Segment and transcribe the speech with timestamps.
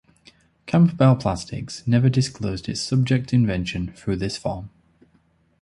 [0.65, 4.71] Campbell Plastics never disclosed its subject invention through this form.